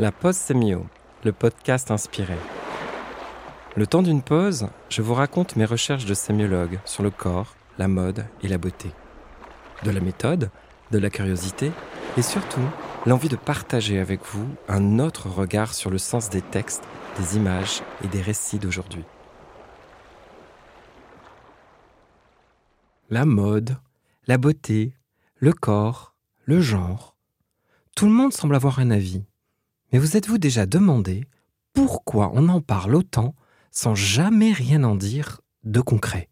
[0.00, 0.88] La pause sémio,
[1.22, 2.34] le podcast inspiré.
[3.76, 7.86] Le temps d'une pause, je vous raconte mes recherches de sémiologue sur le corps, la
[7.86, 8.90] mode et la beauté.
[9.84, 10.50] De la méthode,
[10.90, 11.70] de la curiosité
[12.16, 12.66] et surtout
[13.06, 16.82] l'envie de partager avec vous un autre regard sur le sens des textes,
[17.16, 19.04] des images et des récits d'aujourd'hui.
[23.10, 23.76] La mode,
[24.26, 24.96] la beauté,
[25.36, 26.16] le corps,
[26.46, 27.14] le genre.
[27.94, 29.22] Tout le monde semble avoir un avis.
[29.94, 31.24] Mais vous êtes-vous déjà demandé
[31.72, 33.36] pourquoi on en parle autant
[33.70, 36.30] sans jamais rien en dire de concret?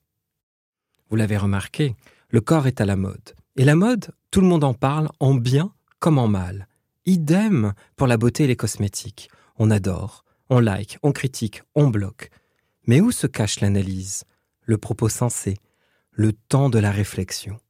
[1.09, 1.95] Vous l'avez remarqué,
[2.31, 3.37] le corps est à la mode.
[3.55, 6.67] Et la mode, tout le monde en parle en bien comme en mal.
[7.07, 9.31] Idem pour la beauté et les cosmétiques.
[9.59, 12.31] On adore, on like, on critique, on bloque.
[12.89, 14.25] Mais où se cache l'analyse,
[14.63, 15.57] le propos sensé,
[16.11, 17.61] le temps de la réflexion?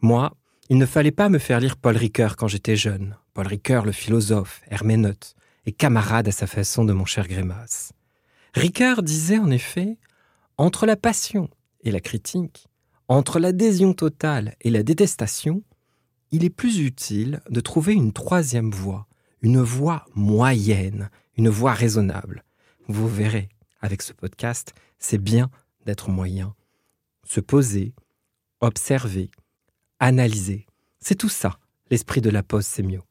[0.00, 0.34] Moi,
[0.68, 3.16] il ne fallait pas me faire lire Paul Ricoeur quand j'étais jeune.
[3.34, 7.92] Paul Ricoeur, le philosophe, herméneute, et camarade à sa façon de mon cher Grémas.
[8.54, 9.98] Ricoeur disait en effet
[10.56, 11.50] Entre la passion
[11.82, 12.66] et la critique,
[13.08, 15.62] entre l'adhésion totale et la détestation,
[16.32, 19.06] il est plus utile de trouver une troisième voie,
[19.42, 22.42] une voie moyenne, une voie raisonnable.
[22.88, 23.48] Vous verrez,
[23.80, 25.50] avec ce podcast, c'est bien
[25.84, 26.54] d'être moyen.
[27.24, 27.94] Se poser,
[28.60, 29.30] observer,
[30.00, 30.66] analyser.
[31.00, 31.58] C'est tout ça,
[31.90, 33.02] l'esprit de la pause sémio.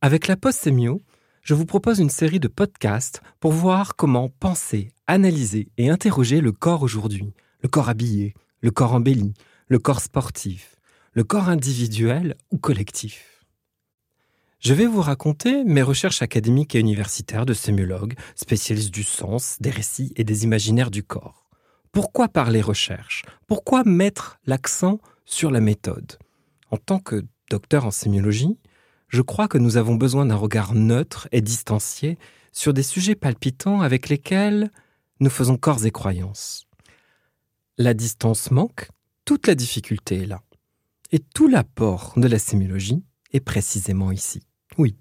[0.00, 1.02] Avec la pause sémio,
[1.42, 6.52] je vous propose une série de podcasts pour voir comment penser, analyser et interroger le
[6.52, 9.34] corps aujourd'hui, le corps habillé, le corps embelli,
[9.68, 10.76] le corps sportif,
[11.12, 13.44] le corps individuel ou collectif.
[14.58, 19.70] Je vais vous raconter mes recherches académiques et universitaires de sémiologue, spécialiste du sens, des
[19.70, 21.46] récits et des imaginaires du corps.
[21.92, 26.18] Pourquoi parler recherche Pourquoi mettre l'accent sur la méthode
[26.70, 28.56] En tant que docteur en sémiologie,
[29.08, 32.18] je crois que nous avons besoin d'un regard neutre et distancié
[32.52, 34.70] sur des sujets palpitants avec lesquels
[35.20, 36.66] nous faisons corps et croyances.
[37.78, 38.88] La distance manque,
[39.24, 40.42] toute la difficulté est là.
[41.12, 44.42] Et tout l'apport de la sémiologie est précisément ici.
[44.78, 44.96] Oui.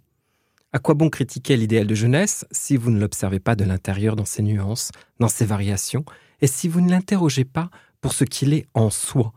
[0.73, 4.25] À quoi bon critiquer l'idéal de jeunesse si vous ne l'observez pas de l'intérieur dans
[4.25, 6.03] ses nuances, dans ses variations,
[6.41, 7.69] et si vous ne l'interrogez pas
[8.01, 9.33] pour ce qu'il est en soi?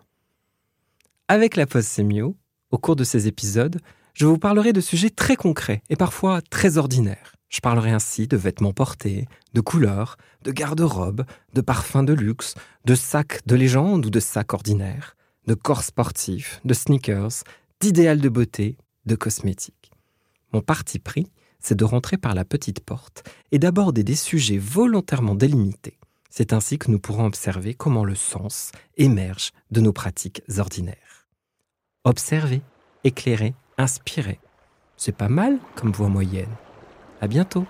[1.30, 2.38] Avec la pause sémio,
[2.70, 3.82] au cours de ces épisodes,
[4.14, 7.34] je vous parlerai de sujets très concrets et parfois très ordinaires.
[7.50, 12.54] Je parlerai ainsi de vêtements portés, de couleurs, de garde-robe, de parfums de luxe,
[12.86, 17.44] de sacs de légende ou de sacs ordinaires, de corps sportifs, de sneakers,
[17.78, 19.92] d'idéal de beauté, de cosmétiques.
[20.54, 21.26] Mon parti pris,
[21.60, 25.98] c'est de rentrer par la petite porte et d'aborder des sujets volontairement délimités.
[26.30, 31.17] C'est ainsi que nous pourrons observer comment le sens émerge de nos pratiques ordinaires.
[32.08, 32.62] Observer,
[33.04, 34.40] éclairer, inspirer.
[34.96, 36.48] C'est pas mal comme voie moyenne.
[37.20, 37.66] À bientôt